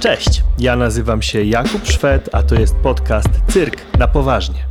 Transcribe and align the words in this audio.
Cześć, 0.00 0.44
ja 0.58 0.76
nazywam 0.76 1.22
się 1.22 1.44
Jakub 1.44 1.86
Szwed, 1.86 2.28
a 2.32 2.42
to 2.42 2.54
jest 2.54 2.76
podcast 2.76 3.28
Cyrk 3.48 3.98
na 3.98 4.08
poważnie. 4.08 4.66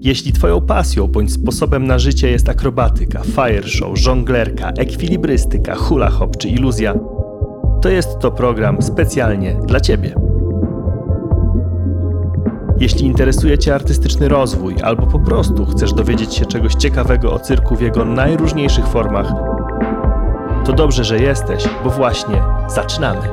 Jeśli 0.00 0.32
Twoją 0.32 0.60
pasją 0.60 1.08
bądź 1.08 1.32
sposobem 1.32 1.86
na 1.86 1.98
życie 1.98 2.30
jest 2.30 2.48
akrobatyka, 2.48 3.22
fire 3.24 3.68
show, 3.68 3.98
żonglerka, 3.98 4.70
ekwilibrystyka, 4.78 5.74
hula 5.74 6.10
hop 6.10 6.36
czy 6.36 6.48
iluzja, 6.48 6.94
to 7.82 7.88
jest 7.88 8.18
to 8.18 8.30
program 8.30 8.82
specjalnie 8.82 9.56
dla 9.66 9.80
Ciebie. 9.80 10.14
Jeśli 12.78 13.06
interesuje 13.06 13.58
Cię 13.58 13.74
artystyczny 13.74 14.28
rozwój 14.28 14.74
albo 14.82 15.06
po 15.06 15.18
prostu 15.18 15.66
chcesz 15.66 15.92
dowiedzieć 15.92 16.34
się 16.34 16.46
czegoś 16.46 16.74
ciekawego 16.74 17.32
o 17.32 17.38
cyrku 17.38 17.76
w 17.76 17.80
jego 17.80 18.04
najróżniejszych 18.04 18.86
formach, 18.86 19.32
to 20.64 20.72
dobrze, 20.72 21.04
że 21.04 21.18
jesteś, 21.18 21.64
bo 21.84 21.90
właśnie 21.90 22.42
zaczynamy. 22.68 23.28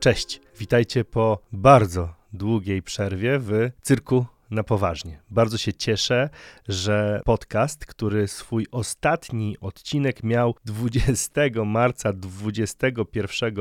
Cześć, 0.00 0.40
witajcie 0.58 1.04
po 1.04 1.38
bardzo 1.52 2.08
długiej 2.32 2.82
przerwie 2.82 3.38
w 3.38 3.70
cyrku 3.82 4.26
na 4.50 4.62
poważnie. 4.62 5.20
Bardzo 5.30 5.58
się 5.58 5.72
cieszę, 5.72 6.30
że 6.68 7.20
podcast, 7.24 7.86
który 7.86 8.28
swój 8.28 8.66
ostatni 8.70 9.56
odcinek 9.60 10.22
miał 10.22 10.54
20 10.64 11.40
marca 11.64 12.12
2021 12.12 13.54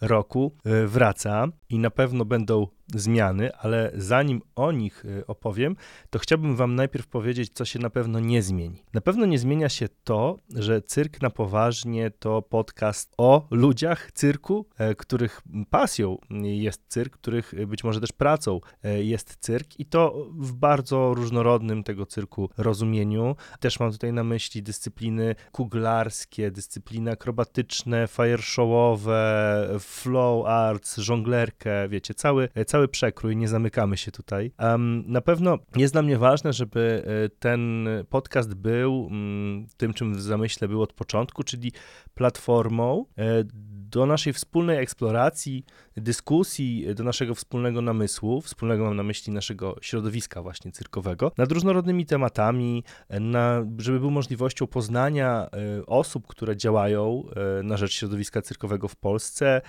roku, 0.00 0.54
e, 0.64 0.86
wraca 0.86 1.48
i 1.68 1.78
na 1.78 1.90
pewno 1.90 2.24
będą 2.24 2.66
zmiany, 2.94 3.54
ale 3.54 3.92
zanim 3.94 4.42
o 4.56 4.72
nich 4.72 5.04
y, 5.04 5.26
opowiem, 5.26 5.76
to 6.10 6.18
chciałbym 6.18 6.56
Wam 6.56 6.74
najpierw 6.74 7.06
powiedzieć, 7.06 7.52
co 7.52 7.64
się 7.64 7.78
na 7.78 7.90
pewno 7.90 8.20
nie 8.20 8.42
zmieni. 8.42 8.82
Na 8.94 9.00
pewno 9.00 9.26
nie 9.26 9.38
zmienia 9.38 9.68
się 9.68 9.88
to, 10.04 10.38
że 10.54 10.82
Cyrk 10.82 11.22
na 11.22 11.30
poważnie 11.30 12.10
to 12.10 12.42
podcast 12.42 13.14
o 13.18 13.46
ludziach 13.50 14.12
cyrku, 14.12 14.66
e, 14.78 14.94
których 14.94 15.42
pasją 15.70 16.18
jest 16.42 16.82
cyrk, 16.88 17.12
których 17.12 17.54
być 17.66 17.84
może 17.84 18.00
też 18.00 18.12
pracą 18.12 18.60
e, 18.82 19.02
jest 19.02 19.36
cyrk 19.40 19.80
i 19.80 19.86
to 19.86 20.17
w 20.38 20.52
bardzo 20.52 21.14
różnorodnym 21.14 21.84
tego 21.84 22.06
cyrku 22.06 22.50
rozumieniu. 22.58 23.36
Też 23.60 23.80
mam 23.80 23.92
tutaj 23.92 24.12
na 24.12 24.24
myśli 24.24 24.62
dyscypliny 24.62 25.34
kuglarskie, 25.52 26.50
dyscypliny 26.50 27.10
akrobatyczne, 27.10 28.08
fire 28.08 28.42
showowe, 28.42 29.68
flow 29.78 30.46
arts, 30.46 30.96
żonglerkę, 30.96 31.88
wiecie, 31.88 32.14
cały, 32.14 32.48
cały 32.66 32.88
przekrój, 32.88 33.36
nie 33.36 33.48
zamykamy 33.48 33.96
się 33.96 34.12
tutaj. 34.12 34.52
Um, 34.58 35.04
na 35.06 35.20
pewno 35.20 35.58
jest 35.76 35.94
dla 35.94 36.02
mnie 36.02 36.18
ważne, 36.18 36.52
żeby 36.52 37.04
e, 37.06 37.28
ten 37.28 37.88
podcast 38.08 38.54
był 38.54 39.02
um, 39.02 39.66
tym, 39.76 39.94
czym 39.94 40.14
w 40.14 40.20
zamyśle 40.20 40.68
był 40.68 40.82
od 40.82 40.92
początku, 40.92 41.42
czyli 41.42 41.72
platformą 42.14 43.04
e, 43.18 43.44
do 43.90 44.06
naszej 44.06 44.32
wspólnej 44.32 44.78
eksploracji, 44.78 45.64
dyskusji, 45.96 46.94
do 46.94 47.04
naszego 47.04 47.34
wspólnego 47.34 47.82
namysłu, 47.82 48.40
wspólnego 48.40 48.84
mam 48.84 48.96
na 48.96 49.02
myśli 49.02 49.32
naszego 49.32 49.76
środowiska 49.80 50.07
właśnie 50.42 50.72
cyrkowego, 50.72 51.32
nad 51.36 51.52
różnorodnymi 51.52 52.06
tematami, 52.06 52.84
na, 53.10 53.66
żeby 53.78 54.00
był 54.00 54.10
możliwością 54.10 54.66
poznania 54.66 55.48
e, 55.52 55.86
osób, 55.86 56.26
które 56.26 56.56
działają 56.56 57.24
na 57.62 57.76
rzecz 57.76 57.92
środowiska 57.92 58.42
cyrkowego 58.42 58.88
w 58.88 58.96
Polsce, 58.96 59.60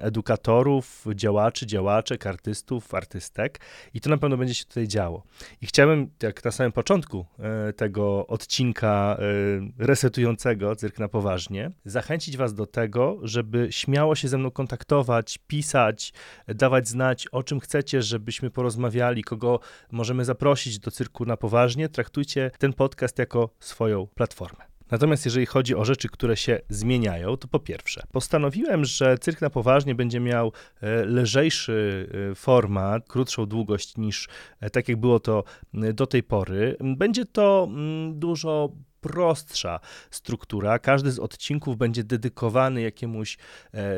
edukatorów, 0.00 1.06
działaczy, 1.14 1.66
działaczek, 1.66 2.26
artystów, 2.26 2.94
artystek 2.94 3.60
i 3.94 4.00
to 4.00 4.10
na 4.10 4.18
pewno 4.18 4.36
będzie 4.36 4.54
się 4.54 4.64
tutaj 4.64 4.88
działo. 4.88 5.22
I 5.60 5.66
chciałem, 5.66 6.10
jak 6.22 6.44
na 6.44 6.50
samym 6.50 6.72
początku 6.72 7.26
e, 7.38 7.72
tego 7.72 8.26
odcinka 8.26 9.16
e, 9.18 9.84
resetującego 9.86 10.76
Cyrk 10.76 10.98
na 10.98 11.08
poważnie, 11.08 11.70
zachęcić 11.84 12.36
was 12.36 12.54
do 12.54 12.66
tego, 12.66 13.18
żeby 13.22 13.68
śmiało 13.70 14.14
się 14.14 14.28
ze 14.28 14.38
mną 14.38 14.50
kontaktować, 14.50 15.38
pisać, 15.46 16.12
dawać 16.48 16.88
znać, 16.88 17.26
o 17.26 17.42
czym 17.42 17.60
chcecie, 17.60 18.02
żebyśmy 18.02 18.50
porozmawiali, 18.50 19.24
kogo 19.24 19.51
możemy 19.90 20.24
zaprosić 20.24 20.78
do 20.78 20.90
Cyrku 20.90 21.24
na 21.24 21.36
poważnie. 21.36 21.88
Traktujcie 21.88 22.50
ten 22.58 22.72
podcast 22.72 23.18
jako 23.18 23.50
swoją 23.60 24.06
platformę. 24.06 24.72
Natomiast 24.92 25.24
jeżeli 25.24 25.46
chodzi 25.46 25.74
o 25.74 25.84
rzeczy, 25.84 26.08
które 26.08 26.36
się 26.36 26.60
zmieniają, 26.68 27.36
to 27.36 27.48
po 27.48 27.58
pierwsze, 27.58 28.02
postanowiłem, 28.12 28.84
że 28.84 29.18
cyrk 29.18 29.40
na 29.40 29.50
poważnie 29.50 29.94
będzie 29.94 30.20
miał 30.20 30.52
e, 30.80 31.04
lżejszy 31.04 32.08
e, 32.30 32.34
format, 32.34 33.08
krótszą 33.08 33.46
długość 33.46 33.96
niż 33.96 34.28
e, 34.60 34.70
tak 34.70 34.88
jak 34.88 34.96
było 35.00 35.20
to 35.20 35.44
do 35.72 36.06
tej 36.06 36.22
pory. 36.22 36.76
Będzie 36.80 37.24
to 37.24 37.68
dużo 38.12 38.72
prostsza 39.00 39.80
struktura. 40.10 40.78
Każdy 40.78 41.10
z 41.10 41.18
odcinków 41.18 41.76
będzie 41.76 42.04
dedykowany 42.04 42.82
jakiemuś 42.82 43.38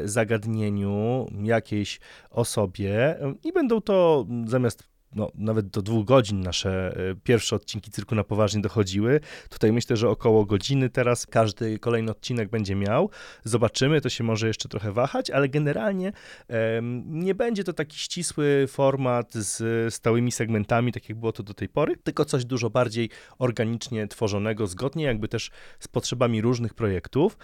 zagadnieniu, 0.04 1.26
jakiejś 1.42 2.00
osobie 2.30 3.16
i 3.44 3.52
będą 3.52 3.80
to 3.80 4.26
zamiast 4.46 4.93
no, 5.14 5.30
nawet 5.34 5.66
do 5.68 5.82
dwóch 5.82 6.04
godzin 6.04 6.40
nasze 6.40 6.96
e, 7.10 7.14
pierwsze 7.14 7.56
odcinki 7.56 7.90
Cyrku 7.90 8.14
na 8.14 8.24
Poważnie 8.24 8.62
dochodziły. 8.62 9.20
Tutaj 9.48 9.72
myślę, 9.72 9.96
że 9.96 10.08
około 10.08 10.44
godziny 10.44 10.90
teraz 10.90 11.26
każdy 11.26 11.78
kolejny 11.78 12.10
odcinek 12.10 12.50
będzie 12.50 12.74
miał. 12.74 13.10
Zobaczymy, 13.44 14.00
to 14.00 14.08
się 14.08 14.24
może 14.24 14.46
jeszcze 14.46 14.68
trochę 14.68 14.92
wahać, 14.92 15.30
ale 15.30 15.48
generalnie 15.48 16.12
nie 17.06 17.34
będzie 17.34 17.64
to 17.64 17.72
taki 17.72 17.98
ścisły 17.98 18.66
format 18.68 19.34
z 19.34 19.94
stałymi 19.94 20.32
segmentami, 20.32 20.92
tak 20.92 21.08
jak 21.08 21.18
było 21.18 21.32
to 21.32 21.42
do 21.42 21.54
tej 21.54 21.68
pory, 21.68 21.96
tylko 21.96 22.24
coś 22.24 22.44
dużo 22.44 22.70
bardziej 22.70 23.10
organicznie 23.38 24.08
tworzonego, 24.08 24.66
zgodnie 24.66 25.04
jakby 25.04 25.28
też 25.28 25.50
z 25.80 25.88
potrzebami 25.88 26.40
różnych 26.40 26.74
projektów, 26.74 27.38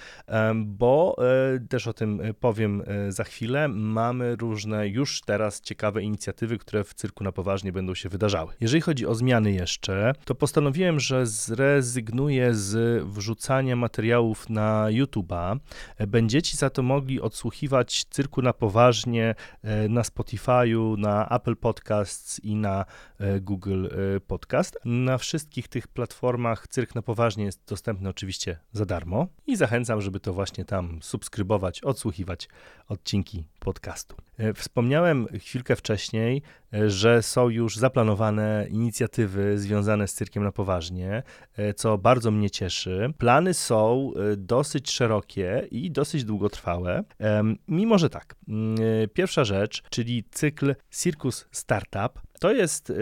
bo 0.57 1.17
e, 1.55 1.61
też 1.69 1.87
o 1.87 1.93
tym 1.93 2.21
e, 2.21 2.35
powiem 2.35 2.83
za 3.09 3.25
chwilę. 3.25 3.69
Mamy 3.69 4.37
różne 4.37 4.89
już 4.89 5.21
teraz 5.21 5.61
ciekawe 5.61 6.03
inicjatywy, 6.03 6.59
które 6.59 6.85
w 6.85 6.95
Cyrku 6.95 7.25
na 7.25 7.33
Poważnie 7.33 7.60
poważnie 7.61 7.73
będą 7.73 7.95
się 7.95 8.09
wydarzały. 8.09 8.53
Jeżeli 8.61 8.81
chodzi 8.81 9.07
o 9.07 9.15
zmiany 9.15 9.53
jeszcze, 9.53 10.13
to 10.25 10.35
postanowiłem, 10.35 11.01
że 11.01 11.27
zrezygnuję 11.27 12.55
z 12.55 13.05
wrzucania 13.05 13.77
materiałów 13.77 14.51
na 14.51 14.87
YouTube'a. 14.91 15.59
Będziecie 16.09 16.57
za 16.57 16.71
to 16.71 16.83
mogli 16.83 17.21
odsłuchiwać 17.21 18.05
cyrku 18.05 18.43
na 18.43 18.53
poważnie 18.53 19.35
e, 19.63 19.89
na 19.89 20.03
Spotify'u, 20.03 20.99
na 20.99 21.29
Apple 21.29 21.57
Podcasts 21.57 22.41
i 22.45 22.55
na 22.55 22.85
e, 23.19 23.41
Google 23.41 23.87
e, 23.87 24.21
Podcast. 24.21 24.79
Na 24.85 25.19
wszystkich 25.19 25.69
tych 25.69 25.89
platformach 25.89 26.69
cyrk 26.69 26.95
na 26.95 27.03
poważnie 27.03 27.45
jest 27.45 27.61
dostępny 27.69 28.09
oczywiście 28.09 28.59
za 28.73 28.87
darmo 28.87 29.27
i 29.47 29.57
zachęcam, 29.57 30.01
żeby 30.01 30.21
to 30.21 30.33
właśnie 30.33 30.65
tam 30.65 30.99
subskrybować, 31.03 31.81
odsłuchiwać 31.83 32.49
odcinki 32.89 33.45
podcastu. 33.59 34.17
Wspomniałem 34.55 35.27
chwilkę 35.39 35.77
wcześniej, 35.77 36.43
że 36.87 37.23
są 37.23 37.49
już 37.49 37.77
zaplanowane 37.77 38.67
inicjatywy 38.71 39.59
związane 39.59 40.09
z 40.09 40.15
cyrkiem 40.15 40.43
na 40.45 40.53
poważnie, 40.53 41.23
e, 41.57 41.75
co 41.75 41.99
bardzo 41.99 42.31
mnie 42.31 42.51
cieszy. 42.51 43.13
Plany 43.19 43.55
są 43.55 44.13
e, 44.33 44.37
dosyć 44.37 44.91
szerokie 44.91 45.69
i 45.71 45.91
dosyć 45.91 46.25
długotrwałe. 46.25 47.05
Mimo, 47.69 47.99
że 47.99 48.11
tak, 48.11 48.35
e, 48.49 49.09
pierwsza 49.09 49.45
rzecz, 49.45 49.83
czyli 49.91 50.25
cykl 50.31 50.75
Circus 50.91 51.47
Startup, 51.51 52.21
to 52.41 52.53
jest 52.53 52.93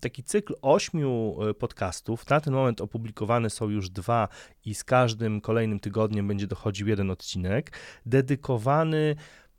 taki 0.00 0.22
cykl 0.22 0.54
ośmiu 0.62 1.36
podcastów. 1.58 2.30
Na 2.30 2.40
ten 2.40 2.54
moment 2.54 2.80
opublikowane 2.80 3.50
są 3.50 3.68
już 3.68 3.90
dwa 3.90 4.28
i 4.64 4.74
z 4.74 4.84
każdym 4.84 5.40
kolejnym 5.40 5.80
tygodniem 5.80 6.28
będzie 6.28 6.46
dochodził 6.46 6.88
jeden 6.88 7.10
odcinek, 7.10 7.72
dedykowany 8.06 9.16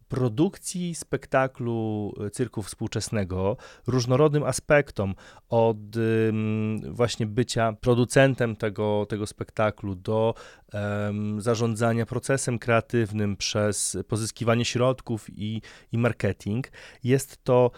produkcji 0.09 0.95
spektaklu 0.95 2.13
e, 2.25 2.29
cyrku 2.29 2.62
współczesnego, 2.62 3.57
różnorodnym 3.88 4.44
aspektom, 4.44 5.16
od 5.50 5.78
właśnie 6.90 7.25
bycia 7.25 7.73
producentem 7.73 8.55
tego, 8.55 9.05
tego 9.09 9.28
spektaklu 9.28 9.96
do 9.96 10.34
zarządzania 11.37 12.05
procesem 12.05 12.59
kreatywnym 12.59 13.37
przez 13.37 13.97
pozyskiwanie 14.08 14.66
środków 14.66 15.28
i, 15.29 15.61
i 15.91 15.97
marketing. 15.97 16.67
Jest 17.03 17.43
to 17.43 17.72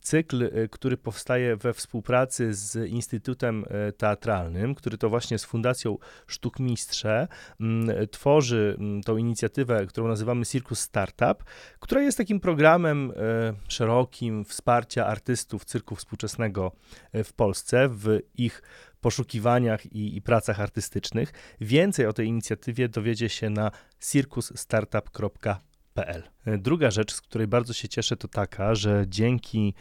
cykl, 0.00 0.44
e, 0.44 0.68
który 0.68 0.96
powstaje 0.96 1.56
we 1.56 1.74
współpracy 1.74 2.54
z 2.54 2.88
Instytutem 2.90 3.64
e, 3.68 3.92
Teatralnym, 3.92 4.74
który 4.74 4.98
to 4.98 5.08
właśnie 5.08 5.38
z 5.38 5.44
Fundacją 5.44 5.98
Sztuk 6.26 6.58
Mistrze 6.58 7.28
um, 7.60 7.86
tworzy 8.10 8.78
tą 9.04 9.16
inicjatywę, 9.16 9.86
którą 9.86 10.08
nazywamy 10.08 10.46
Circus 10.46 10.80
Startup, 10.80 11.44
która 11.80 12.02
jest 12.02 12.18
takim 12.18 12.40
programem 12.40 13.10
e, 13.10 13.14
szerokim 13.68 14.44
wsparcia 14.44 15.06
artystów 15.06 15.64
cyrku 15.64 15.96
współczesnego 15.96 16.72
e, 17.12 17.24
w 17.24 17.32
Polsce 17.32 17.88
w 17.88 18.18
ich 18.34 18.62
poszukiwaniach 19.00 19.86
i, 19.86 20.16
i, 20.16 20.22
pracach 20.22 20.60
artystycznych. 20.60 21.32
Więcej 21.60 22.06
o 22.06 22.12
tej 22.12 22.26
inicjatywie 22.26 22.88
dowiedzie 22.88 23.28
się 23.28 23.50
na 23.50 23.70
circusstartup.pl. 24.00 26.22
E, 26.46 26.58
druga 26.58 26.90
rzecz, 26.90 27.12
z 27.12 27.20
której 27.20 27.46
bardzo 27.46 27.72
się 27.72 27.88
cieszę, 27.88 28.16
to 28.16 28.28
taka, 28.28 28.74
że 28.74 29.04
dzięki 29.08 29.74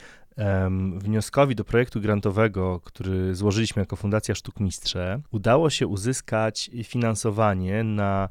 wnioskowi 0.97 1.55
do 1.55 1.63
projektu 1.63 2.01
grantowego, 2.01 2.79
który 2.79 3.35
złożyliśmy 3.35 3.81
jako 3.81 3.95
Fundacja 3.95 4.35
Sztuk 4.35 4.59
Mistrze, 4.59 5.21
udało 5.31 5.69
się 5.69 5.87
uzyskać 5.87 6.69
finansowanie 6.83 7.83
na 7.83 8.29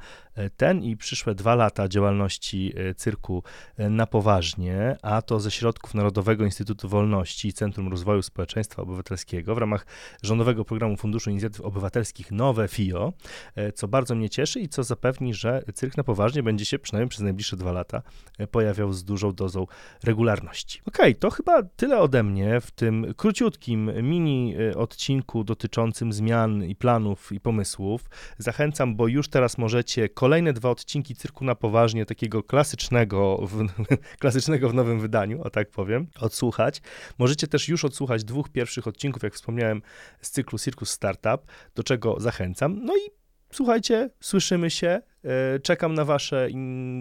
ten 0.56 0.82
i 0.82 0.96
przyszłe 0.96 1.34
dwa 1.34 1.54
lata 1.54 1.88
działalności 1.88 2.72
e, 2.76 2.94
cyrku 2.94 3.42
e, 3.76 3.90
na 3.90 4.06
poważnie, 4.06 4.96
a 5.02 5.22
to 5.22 5.40
ze 5.40 5.50
środków 5.50 5.94
Narodowego 5.94 6.44
Instytutu 6.44 6.88
Wolności 6.88 7.48
i 7.48 7.52
Centrum 7.52 7.88
Rozwoju 7.88 8.22
Społeczeństwa 8.22 8.82
Obywatelskiego 8.82 9.54
w 9.54 9.58
ramach 9.58 9.86
rządowego 10.22 10.64
programu 10.64 10.96
Funduszu 10.96 11.30
Inicjatyw 11.30 11.60
Obywatelskich 11.60 12.32
Nowe 12.32 12.68
FIO, 12.68 13.12
e, 13.54 13.72
co 13.72 13.88
bardzo 13.88 14.14
mnie 14.14 14.30
cieszy 14.30 14.60
i 14.60 14.68
co 14.68 14.84
zapewni, 14.84 15.34
że 15.34 15.62
cyrk 15.74 15.96
na 15.96 16.04
poważnie 16.04 16.42
będzie 16.42 16.64
się 16.64 16.78
przynajmniej 16.78 17.08
przez 17.08 17.22
najbliższe 17.22 17.56
dwa 17.56 17.72
lata 17.72 18.02
pojawiał 18.50 18.92
z 18.92 19.04
dużą 19.04 19.32
dozą 19.32 19.66
regularności. 20.04 20.80
Okej, 20.86 21.16
to 21.16 21.30
chyba 21.30 21.62
tyle 21.62 21.98
ode 21.98 22.22
mnie 22.22 22.60
w 22.60 22.70
tym 22.70 23.14
króciutkim 23.16 23.92
mini 24.02 24.54
odcinku 24.76 25.44
dotyczącym 25.44 26.12
zmian 26.12 26.64
i 26.64 26.76
planów 26.76 27.32
i 27.32 27.40
pomysłów. 27.40 28.10
Zachęcam, 28.38 28.96
bo 28.96 29.08
już 29.08 29.28
teraz 29.28 29.58
możecie 29.58 30.08
kolejne 30.08 30.27
dwa 30.52 30.70
odcinki 30.70 31.14
cyrku 31.14 31.44
na 31.44 31.54
poważnie, 31.54 32.06
takiego 32.06 32.42
klasycznego 32.42 33.46
w, 33.46 33.66
klasycznego 34.22 34.68
w 34.68 34.74
nowym 34.74 35.00
wydaniu, 35.00 35.42
o 35.42 35.50
tak 35.50 35.70
powiem, 35.70 36.06
odsłuchać. 36.20 36.82
Możecie 37.18 37.46
też 37.46 37.68
już 37.68 37.84
odsłuchać 37.84 38.24
dwóch 38.24 38.48
pierwszych 38.48 38.86
odcinków, 38.86 39.22
jak 39.22 39.34
wspomniałem, 39.34 39.82
z 40.20 40.30
cyklu 40.30 40.58
Circus 40.58 40.90
Startup, 40.90 41.46
do 41.74 41.82
czego 41.82 42.20
zachęcam. 42.20 42.84
No 42.84 42.96
i 42.96 43.10
słuchajcie, 43.52 44.10
słyszymy 44.20 44.70
się. 44.70 45.00
e, 45.24 45.58
Czekam 45.58 45.94
na 45.94 46.04
Wasze 46.04 46.48